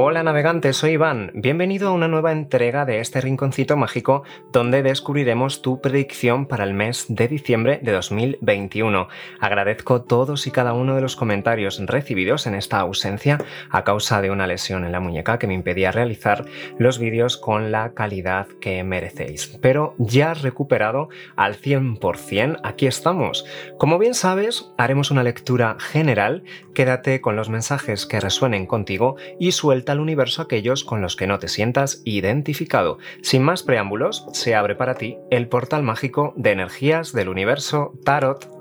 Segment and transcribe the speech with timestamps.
[0.00, 1.32] Hola navegantes, soy Iván.
[1.34, 4.22] Bienvenido a una nueva entrega de este rinconcito mágico
[4.52, 9.08] donde descubriremos tu predicción para el mes de diciembre de 2021.
[9.40, 13.38] Agradezco todos y cada uno de los comentarios recibidos en esta ausencia
[13.70, 16.44] a causa de una lesión en la muñeca que me impedía realizar
[16.78, 19.58] los vídeos con la calidad que merecéis.
[19.60, 23.44] Pero ya recuperado al 100%, aquí estamos.
[23.78, 26.44] Como bien sabes, haremos una lectura general.
[26.72, 31.26] Quédate con los mensajes que resuenen contigo y suelta al universo aquellos con los que
[31.26, 32.98] no te sientas identificado.
[33.22, 38.57] Sin más preámbulos, se abre para ti el portal mágico de energías del universo Tarot.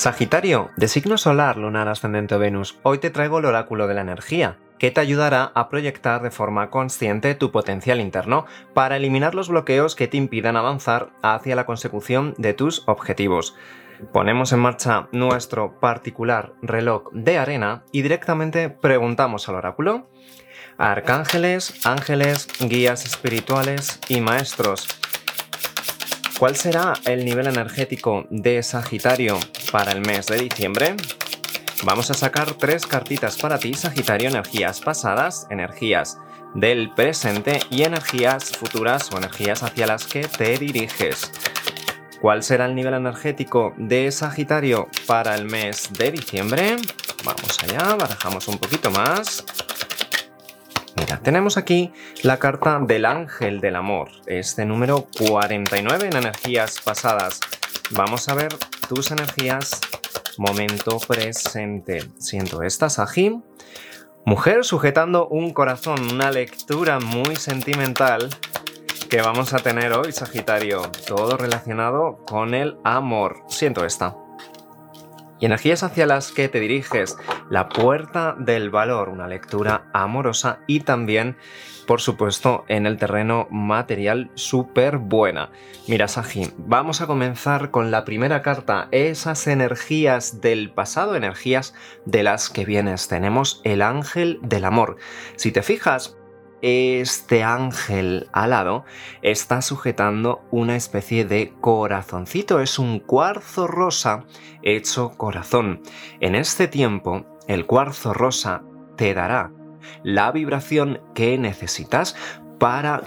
[0.00, 4.56] Sagitario, de signo solar, lunar, ascendente Venus, hoy te traigo el oráculo de la energía
[4.78, 9.94] que te ayudará a proyectar de forma consciente tu potencial interno para eliminar los bloqueos
[9.94, 13.54] que te impidan avanzar hacia la consecución de tus objetivos.
[14.10, 20.08] Ponemos en marcha nuestro particular reloj de arena y directamente preguntamos al oráculo.
[20.78, 24.99] Arcángeles, ángeles, guías espirituales y maestros.
[26.40, 29.38] ¿Cuál será el nivel energético de Sagitario
[29.70, 30.96] para el mes de diciembre?
[31.84, 36.16] Vamos a sacar tres cartitas para ti, Sagitario, energías pasadas, energías
[36.54, 41.30] del presente y energías futuras o energías hacia las que te diriges.
[42.22, 46.76] ¿Cuál será el nivel energético de Sagitario para el mes de diciembre?
[47.22, 49.44] Vamos allá, barajamos un poquito más.
[51.18, 57.40] Tenemos aquí la carta del ángel del amor, este número 49 en energías pasadas.
[57.90, 58.54] Vamos a ver
[58.88, 59.80] tus energías
[60.38, 62.08] momento presente.
[62.18, 63.42] Siento esta, Sahim.
[64.24, 68.28] Mujer sujetando un corazón, una lectura muy sentimental
[69.08, 70.82] que vamos a tener hoy, Sagitario.
[71.06, 73.42] Todo relacionado con el amor.
[73.48, 74.16] Siento esta.
[75.40, 77.16] Y energías hacia las que te diriges.
[77.48, 81.36] La puerta del valor, una lectura amorosa y también
[81.90, 85.50] por supuesto, en el terreno material súper buena.
[85.88, 91.74] Mira, Saji, vamos a comenzar con la primera carta, esas energías del pasado, energías
[92.04, 93.08] de las que vienes.
[93.08, 94.98] Tenemos el ángel del amor.
[95.34, 96.16] Si te fijas,
[96.62, 98.84] este ángel alado
[99.22, 104.24] está sujetando una especie de corazoncito, es un cuarzo rosa
[104.62, 105.82] hecho corazón.
[106.20, 108.62] En este tiempo, el cuarzo rosa
[108.96, 109.52] te dará
[110.02, 112.14] la vibración que necesitas
[112.58, 113.02] para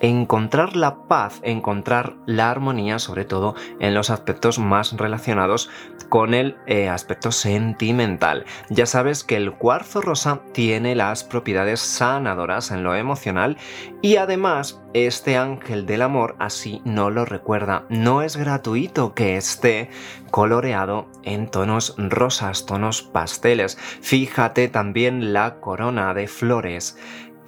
[0.00, 5.70] encontrar la paz, encontrar la armonía, sobre todo en los aspectos más relacionados
[6.08, 8.44] con el eh, aspecto sentimental.
[8.68, 13.56] Ya sabes que el cuarzo rosa tiene las propiedades sanadoras en lo emocional
[14.02, 17.84] y además este ángel del amor así no lo recuerda.
[17.88, 19.90] No es gratuito que esté
[20.30, 23.76] coloreado en tonos rosas, tonos pasteles.
[24.00, 26.96] Fíjate también la corona de flores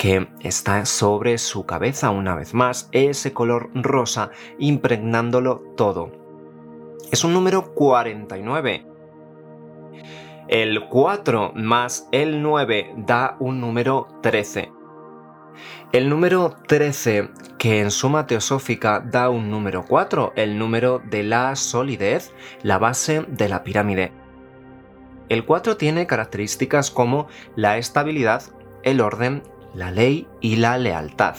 [0.03, 6.11] que está sobre su cabeza una vez más, ese color rosa impregnándolo todo.
[7.13, 8.85] Es un número 49.
[10.49, 14.73] El 4 más el 9 da un número 13.
[15.93, 21.55] El número 13, que en suma teosófica da un número 4, el número de la
[21.55, 24.11] solidez, la base de la pirámide.
[25.29, 28.43] El 4 tiene características como la estabilidad,
[28.83, 29.45] el orden,
[29.75, 31.37] la ley y la lealtad.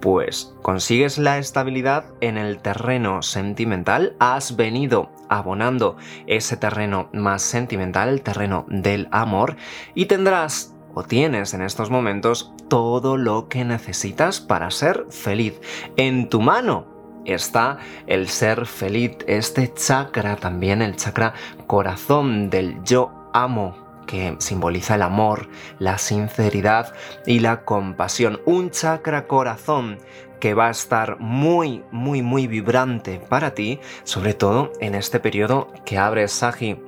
[0.00, 5.96] Pues consigues la estabilidad en el terreno sentimental, has venido abonando
[6.26, 9.56] ese terreno más sentimental, el terreno del amor,
[9.94, 15.60] y tendrás o tienes en estos momentos todo lo que necesitas para ser feliz.
[15.96, 16.86] En tu mano
[17.24, 21.34] está el ser feliz, este chakra también, el chakra
[21.66, 25.48] corazón del yo amo que simboliza el amor,
[25.78, 26.92] la sinceridad
[27.26, 28.40] y la compasión.
[28.46, 29.98] Un chakra corazón
[30.40, 35.72] que va a estar muy, muy, muy vibrante para ti, sobre todo en este periodo
[35.84, 36.78] que abre Sagi.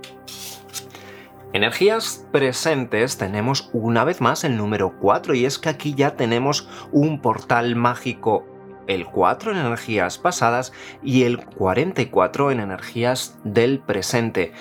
[1.53, 6.69] Energías presentes tenemos una vez más el número 4 y es que aquí ya tenemos
[6.93, 8.45] un portal mágico
[8.87, 10.73] el 4 en energías pasadas
[11.03, 14.53] y el 44 en energías del presente.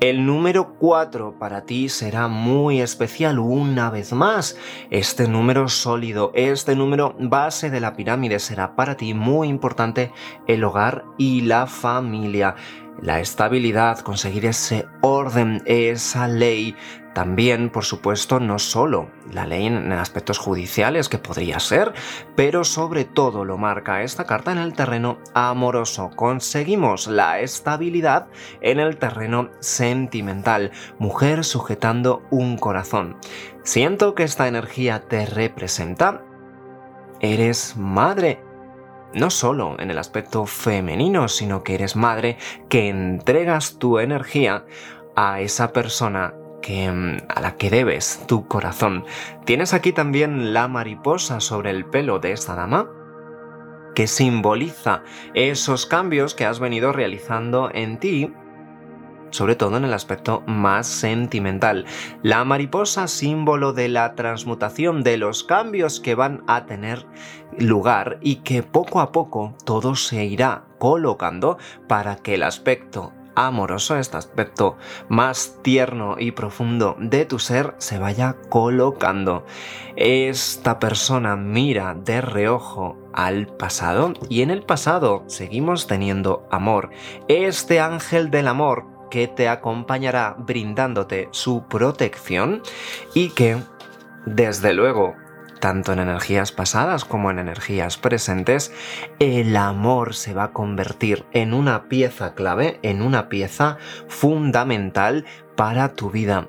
[0.00, 4.56] El número 4 para ti será muy especial una vez más.
[4.88, 10.10] Este número sólido, este número base de la pirámide será para ti muy importante
[10.46, 12.54] el hogar y la familia.
[13.02, 16.76] La estabilidad, conseguir ese orden, esa ley.
[17.14, 21.92] También, por supuesto, no solo la ley en aspectos judiciales, que podría ser,
[22.36, 26.10] pero sobre todo lo marca esta carta en el terreno amoroso.
[26.14, 28.28] Conseguimos la estabilidad
[28.60, 30.70] en el terreno sentimental.
[30.98, 33.16] Mujer sujetando un corazón.
[33.64, 36.22] Siento que esta energía te representa.
[37.20, 38.40] Eres madre
[39.14, 42.36] no solo en el aspecto femenino, sino que eres madre
[42.68, 44.64] que entregas tu energía
[45.16, 49.04] a esa persona que, mm, a la que debes tu corazón.
[49.44, 52.88] Tienes aquí también la mariposa sobre el pelo de esta dama
[53.94, 55.02] que simboliza
[55.34, 58.32] esos cambios que has venido realizando en ti
[59.30, 61.86] sobre todo en el aspecto más sentimental.
[62.22, 67.06] La mariposa, símbolo de la transmutación, de los cambios que van a tener
[67.58, 73.96] lugar y que poco a poco todo se irá colocando para que el aspecto amoroso,
[73.96, 74.76] este aspecto
[75.08, 79.46] más tierno y profundo de tu ser se vaya colocando.
[79.96, 86.90] Esta persona mira de reojo al pasado y en el pasado seguimos teniendo amor.
[87.28, 92.62] Este ángel del amor que te acompañará brindándote su protección
[93.14, 93.58] y que,
[94.24, 95.14] desde luego,
[95.60, 98.72] tanto en energías pasadas como en energías presentes,
[99.18, 103.76] el amor se va a convertir en una pieza clave, en una pieza
[104.08, 105.26] fundamental
[105.56, 106.48] para tu vida.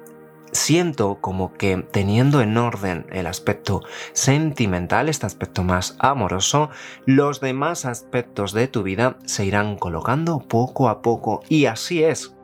[0.54, 3.82] Siento como que teniendo en orden el aspecto
[4.12, 6.70] sentimental, este aspecto más amoroso,
[7.06, 12.36] los demás aspectos de tu vida se irán colocando poco a poco y así es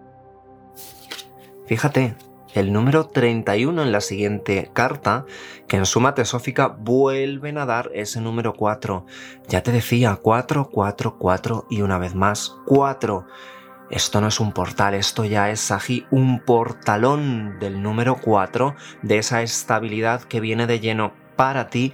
[1.68, 2.16] Fíjate,
[2.54, 5.25] el número 31 en la siguiente carta,
[5.68, 9.06] que en suma tesófica vuelven a dar ese número 4.
[9.50, 13.28] Ya te decía, 4, 4, 4 y una vez más 4.
[13.90, 19.18] Esto no es un portal, esto ya es aquí un portalón del número 4, de
[19.18, 21.92] esa estabilidad que viene de lleno para ti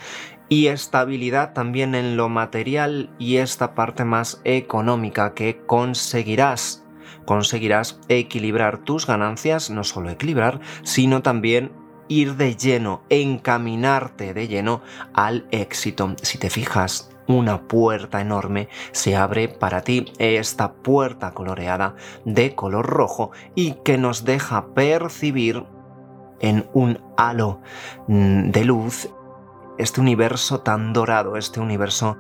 [0.49, 6.82] y estabilidad también en lo material y esta parte más económica que conseguirás
[7.25, 11.71] conseguirás equilibrar tus ganancias, no solo equilibrar, sino también
[12.07, 14.81] ir de lleno, encaminarte de lleno
[15.13, 16.15] al éxito.
[16.21, 22.85] Si te fijas, una puerta enorme se abre para ti, esta puerta coloreada de color
[22.85, 25.65] rojo y que nos deja percibir
[26.41, 27.61] en un halo
[28.07, 29.09] mm, de luz
[29.77, 32.17] este universo tan dorado, este universo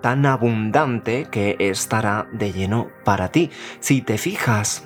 [0.00, 3.50] tan abundante que estará de lleno para ti.
[3.80, 4.84] Si te fijas,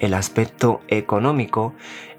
[0.00, 1.74] el aspecto económico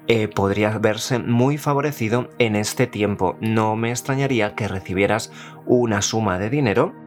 [0.08, 3.36] eh, podría verse muy favorecido en este tiempo.
[3.40, 5.32] No me extrañaría que recibieras
[5.66, 7.05] una suma de dinero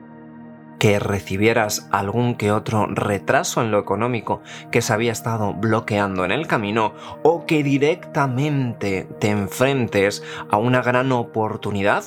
[0.80, 4.42] que recibieras algún que otro retraso en lo económico
[4.72, 10.81] que se había estado bloqueando en el camino o que directamente te enfrentes a una
[10.81, 12.04] gran oportunidad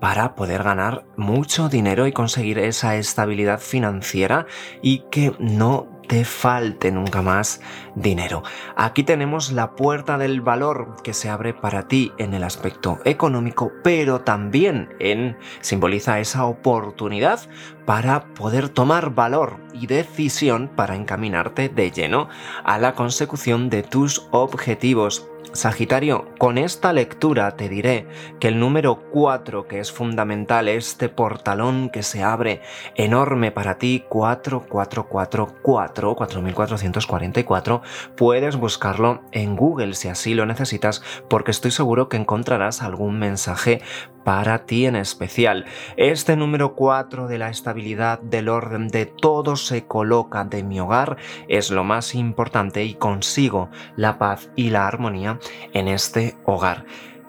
[0.00, 4.46] para poder ganar mucho dinero y conseguir esa estabilidad financiera
[4.82, 7.62] y que no te falte nunca más
[7.94, 8.42] dinero.
[8.76, 13.72] Aquí tenemos la puerta del valor que se abre para ti en el aspecto económico,
[13.82, 17.40] pero también en simboliza esa oportunidad
[17.86, 22.28] para poder tomar valor y decisión para encaminarte de lleno
[22.62, 28.06] a la consecución de tus objetivos Sagitario, con esta lectura te diré
[28.40, 32.62] que el número 4, que es fundamental, este portalón que se abre
[32.94, 37.82] enorme para ti, 4444, 4444,
[38.16, 43.82] puedes buscarlo en Google si así lo necesitas, porque estoy seguro que encontrarás algún mensaje
[44.24, 45.64] para ti en especial.
[45.96, 51.16] Este número 4 de la estabilidad, del orden, de todo se coloca de mi hogar
[51.48, 55.38] es lo más importante y consigo la paz y la armonía
[55.72, 56.84] en este hogar.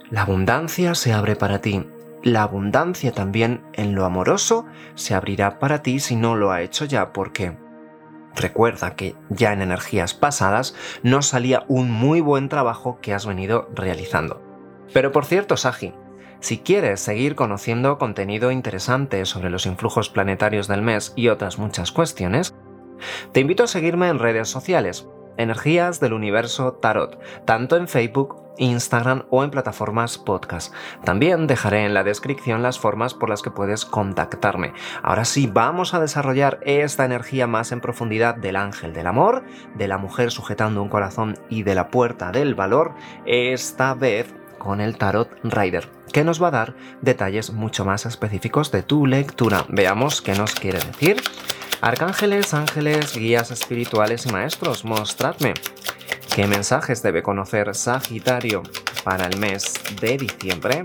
[0.09, 1.85] La abundancia se abre para ti.
[2.23, 6.85] La abundancia también en lo amoroso se abrirá para ti si no lo ha hecho
[6.85, 7.57] ya porque
[8.35, 13.69] Recuerda que ya en energías pasadas no salía un muy buen trabajo que has venido
[13.75, 14.41] realizando.
[14.91, 15.93] Pero por cierto, Sagi,
[16.43, 21.93] si quieres seguir conociendo contenido interesante sobre los influjos planetarios del mes y otras muchas
[21.93, 22.53] cuestiones,
[23.31, 25.07] te invito a seguirme en redes sociales,
[25.37, 30.73] Energías del Universo Tarot, tanto en Facebook, Instagram o en plataformas podcast.
[31.05, 34.73] También dejaré en la descripción las formas por las que puedes contactarme.
[35.01, 39.45] Ahora sí, vamos a desarrollar esta energía más en profundidad del ángel del amor,
[39.75, 42.95] de la mujer sujetando un corazón y de la puerta del valor,
[43.25, 48.71] esta vez con el Tarot Rider, que nos va a dar detalles mucho más específicos
[48.71, 49.65] de tu lectura.
[49.69, 51.17] Veamos qué nos quiere decir
[51.85, 55.53] Arcángeles, ángeles, guías espirituales y maestros, mostradme
[56.33, 58.63] qué mensajes debe conocer Sagitario
[59.03, 60.83] para el mes de diciembre.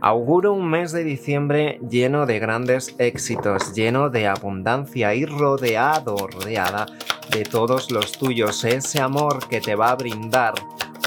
[0.00, 6.86] Auguro un mes de diciembre lleno de grandes éxitos, lleno de abundancia y rodeado, rodeada
[7.30, 10.54] de todos los tuyos, ese amor que te va a brindar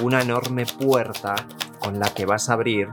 [0.04, 1.34] una enorme puerta
[1.88, 2.90] con la que vas a abrir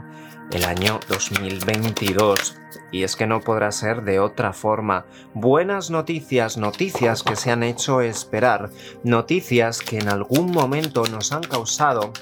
[0.53, 2.57] el año 2022
[2.93, 5.05] y es que no podrá ser de otra forma.
[5.33, 8.71] Buenas noticias, noticias que se han hecho esperar,
[9.03, 12.13] noticias que en algún momento nos han causado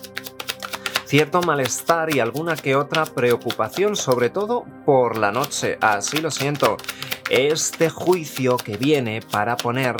[1.04, 5.76] cierto malestar y alguna que otra preocupación, sobre todo por la noche.
[5.82, 6.78] Así lo siento.
[7.28, 9.96] Este juicio que viene para poner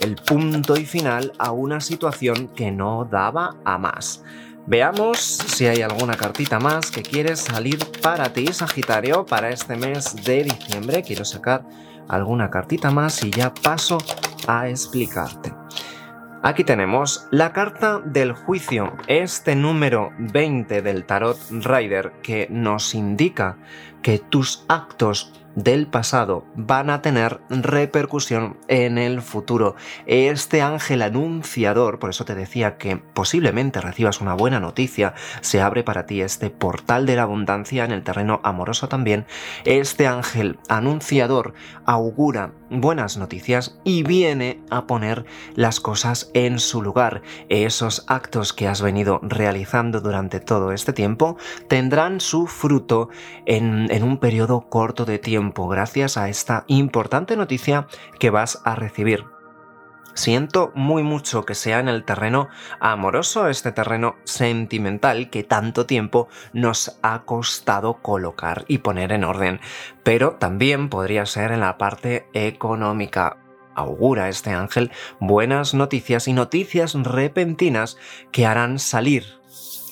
[0.00, 4.24] el punto y final a una situación que no daba a más.
[4.66, 10.14] Veamos si hay alguna cartita más que quieres salir para ti, Sagitario, para este mes
[10.24, 11.02] de diciembre.
[11.02, 11.64] Quiero sacar
[12.08, 13.98] alguna cartita más y ya paso
[14.46, 15.52] a explicarte.
[16.40, 23.58] Aquí tenemos la carta del juicio, este número 20 del tarot Rider que nos indica
[24.02, 29.74] que tus actos del pasado van a tener repercusión en el futuro.
[30.06, 35.82] Este ángel anunciador, por eso te decía que posiblemente recibas una buena noticia, se abre
[35.82, 39.26] para ti este portal de la abundancia en el terreno amoroso también.
[39.64, 45.24] Este ángel anunciador augura buenas noticias y viene a poner
[45.54, 47.22] las cosas en su lugar.
[47.48, 51.36] Esos actos que has venido realizando durante todo este tiempo
[51.68, 53.08] tendrán su fruto
[53.46, 55.37] en, un periodo corto de tiempo
[55.68, 57.86] gracias a esta importante noticia
[58.18, 59.24] que vas a recibir.
[60.14, 62.48] Siento muy mucho que sea en el terreno
[62.80, 69.60] amoroso, este terreno sentimental que tanto tiempo nos ha costado colocar y poner en orden,
[70.02, 73.36] pero también podría ser en la parte económica
[73.76, 74.90] augura este ángel
[75.20, 77.96] buenas noticias y noticias repentinas
[78.32, 79.37] que harán salir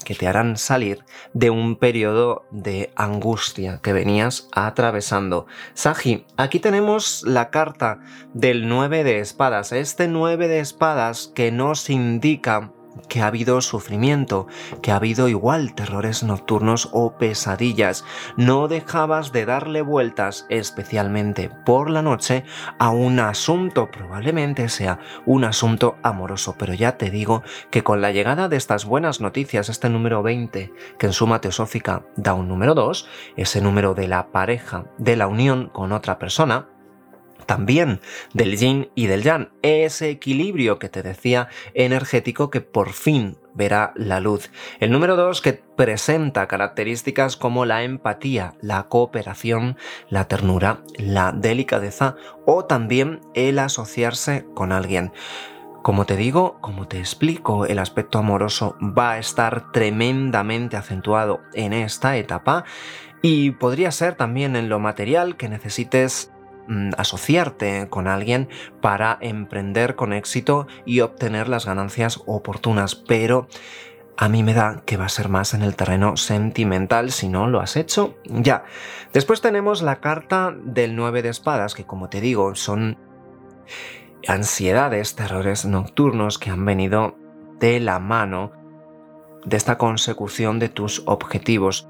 [0.06, 5.46] que te harán salir de un periodo de angustia que venías atravesando.
[5.74, 7.98] Sagi, aquí tenemos la carta
[8.32, 9.72] del 9 de espadas.
[9.72, 12.72] Este 9 de espadas que nos indica
[13.08, 14.46] que ha habido sufrimiento,
[14.82, 18.04] que ha habido igual terrores nocturnos o pesadillas.
[18.36, 22.44] No dejabas de darle vueltas, especialmente por la noche,
[22.78, 28.12] a un asunto, probablemente sea un asunto amoroso, pero ya te digo que con la
[28.12, 32.74] llegada de estas buenas noticias, este número 20, que en suma teosófica da un número
[32.74, 36.68] 2, ese número de la pareja, de la unión con otra persona,
[37.46, 38.00] también
[38.34, 43.92] del yin y del yang, ese equilibrio que te decía energético que por fin verá
[43.96, 44.50] la luz.
[44.80, 49.76] El número 2 que presenta características como la empatía, la cooperación,
[50.10, 55.12] la ternura, la delicadeza o también el asociarse con alguien.
[55.82, 61.72] Como te digo, como te explico, el aspecto amoroso va a estar tremendamente acentuado en
[61.72, 62.64] esta etapa
[63.22, 66.32] y podría ser también en lo material que necesites
[66.68, 68.48] Mm, asociarte con alguien
[68.80, 73.46] para emprender con éxito y obtener las ganancias oportunas, pero
[74.16, 77.46] a mí me da que va a ser más en el terreno sentimental si no
[77.46, 78.64] lo has hecho ya.
[79.12, 82.98] Después tenemos la carta del 9 de espadas, que como te digo son
[84.26, 87.16] ansiedades, terrores nocturnos que han venido
[87.60, 88.50] de la mano
[89.44, 91.88] de esta consecución de tus objetivos.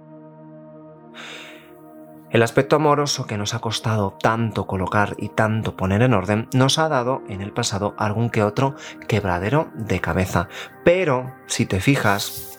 [2.37, 6.79] El aspecto amoroso que nos ha costado tanto colocar y tanto poner en orden nos
[6.79, 8.77] ha dado en el pasado algún que otro
[9.09, 10.51] quebradero de cabeza.
[10.85, 12.59] Pero, si te fijas,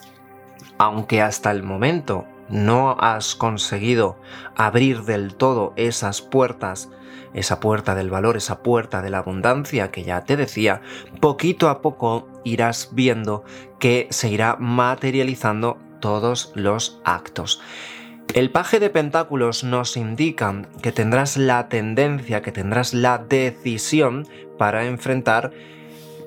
[0.79, 4.19] aunque hasta el momento no has conseguido
[4.55, 6.89] abrir del todo esas puertas,
[7.35, 10.81] esa puerta del valor, esa puerta de la abundancia que ya te decía,
[11.21, 13.43] poquito a poco irás viendo
[13.77, 17.61] que se irá materializando todos los actos.
[18.33, 24.85] El paje de pentáculos nos indica que tendrás la tendencia, que tendrás la decisión para
[24.85, 25.51] enfrentar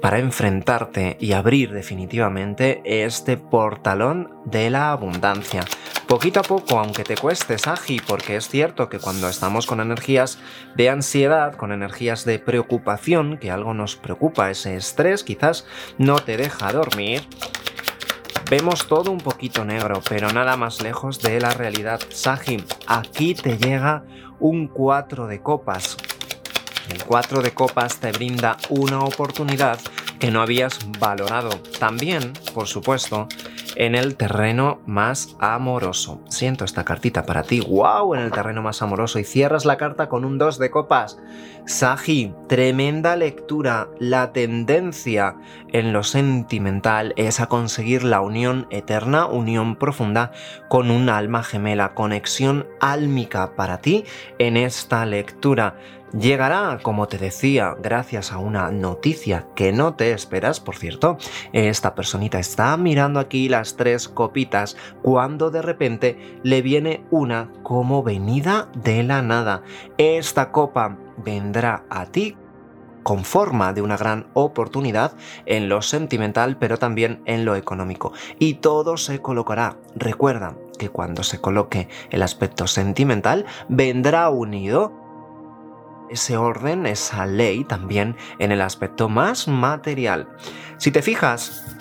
[0.01, 5.65] para enfrentarte y abrir definitivamente este portalón de la abundancia.
[6.07, 10.39] Poquito a poco, aunque te cueste, Sagi, porque es cierto que cuando estamos con energías
[10.75, 15.67] de ansiedad, con energías de preocupación, que algo nos preocupa, ese estrés quizás
[15.99, 17.23] no te deja dormir,
[18.51, 22.01] Vemos todo un poquito negro, pero nada más lejos de la realidad.
[22.09, 24.03] Sahim, aquí te llega
[24.41, 25.97] un 4 de copas.
[26.93, 29.79] El 4 de copas te brinda una oportunidad
[30.19, 31.51] que no habías valorado.
[31.79, 33.29] También, por supuesto,
[33.77, 36.21] en el terreno más amoroso.
[36.29, 37.61] Siento esta cartita para ti.
[37.61, 38.15] ¡Wow!
[38.15, 39.19] En el terreno más amoroso.
[39.19, 41.19] Y cierras la carta con un 2 de copas.
[41.67, 43.89] Saji, tremenda lectura.
[43.99, 45.37] La tendencia
[45.69, 50.33] en lo sentimental es a conseguir la unión eterna, unión profunda
[50.69, 54.05] con un alma gemela, conexión álmica para ti
[54.39, 55.77] en esta lectura.
[56.19, 61.19] Llegará, como te decía, gracias a una noticia que no te esperas, por cierto.
[61.53, 68.03] Esta personita está mirando aquí las tres copitas cuando de repente le viene una como
[68.03, 69.63] venida de la nada.
[69.99, 72.37] Esta copa vendrá a ti
[73.05, 75.13] con forma de una gran oportunidad
[75.47, 78.13] en lo sentimental, pero también en lo económico.
[78.39, 79.77] Y todo se colocará.
[79.95, 85.10] Recuerda que cuando se coloque el aspecto sentimental, vendrá unido
[86.11, 90.29] ese orden, esa ley también en el aspecto más material.
[90.79, 91.77] Si te fijas,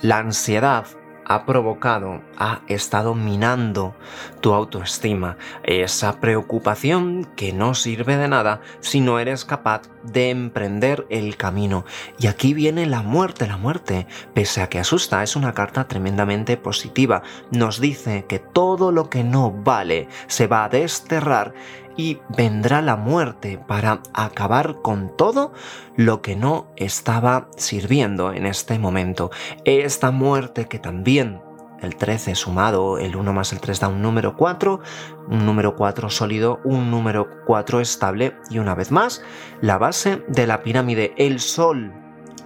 [0.00, 0.86] la ansiedad
[1.28, 3.94] ha provocado, ha estado minando
[4.40, 11.06] tu autoestima, esa preocupación que no sirve de nada si no eres capaz de emprender
[11.10, 11.84] el camino.
[12.18, 16.56] Y aquí viene la muerte, la muerte, pese a que asusta, es una carta tremendamente
[16.56, 17.22] positiva.
[17.50, 21.52] Nos dice que todo lo que no vale se va a desterrar
[21.98, 25.52] y vendrá la muerte para acabar con todo
[25.96, 29.30] lo que no estaba sirviendo en este momento.
[29.64, 31.42] Esta muerte que también
[31.82, 34.80] el 13 sumado, el 1 más el 3 da un número 4,
[35.28, 39.22] un número 4 sólido, un número 4 estable y una vez más,
[39.60, 41.92] la base de la pirámide, el sol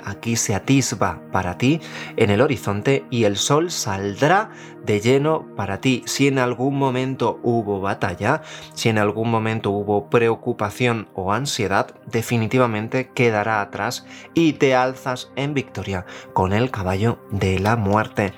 [0.05, 1.81] aquí se atisba para ti
[2.17, 4.51] en el horizonte y el sol saldrá
[4.85, 6.03] de lleno para ti.
[6.07, 8.43] Si en algún momento hubo batalla,
[8.75, 15.55] si en algún momento hubo preocupación o ansiedad, definitivamente quedará atrás y te alzas en
[15.55, 18.33] victoria con el caballo de la muerte.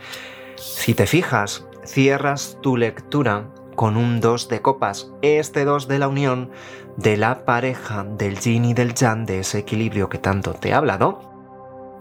[0.56, 6.08] Si te fijas, cierras tu lectura con un 2 de copas, este 2 de la
[6.08, 6.50] unión
[6.96, 10.74] de la pareja del yin y del yang, de ese equilibrio que tanto te he
[10.74, 11.33] hablado,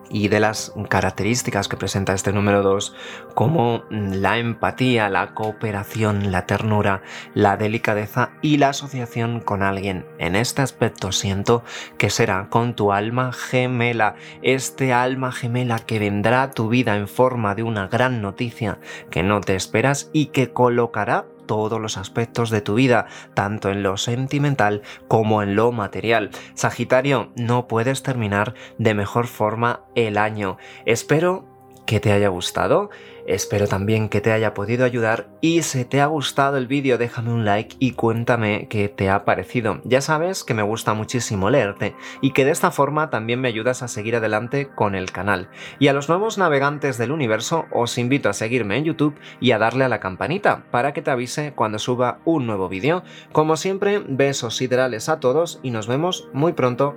[0.09, 2.95] y de las características que presenta este número 2,
[3.33, 7.01] como la empatía, la cooperación, la ternura,
[7.33, 10.05] la delicadeza y la asociación con alguien.
[10.19, 11.63] En este aspecto siento
[11.97, 17.07] que será con tu alma gemela, este alma gemela que vendrá a tu vida en
[17.07, 22.49] forma de una gran noticia que no te esperas y que colocará todos los aspectos
[22.49, 26.31] de tu vida, tanto en lo sentimental como en lo material.
[26.53, 30.57] Sagitario, no puedes terminar de mejor forma el año.
[30.85, 31.52] Espero
[31.85, 32.89] que te haya gustado.
[33.25, 37.31] Espero también que te haya podido ayudar y si te ha gustado el vídeo déjame
[37.31, 39.79] un like y cuéntame qué te ha parecido.
[39.85, 43.81] Ya sabes que me gusta muchísimo leerte y que de esta forma también me ayudas
[43.81, 45.49] a seguir adelante con el canal.
[45.79, 49.57] Y a los nuevos navegantes del universo os invito a seguirme en YouTube y a
[49.57, 53.03] darle a la campanita para que te avise cuando suba un nuevo vídeo.
[53.31, 56.95] Como siempre, besos siderales a todos y nos vemos muy pronto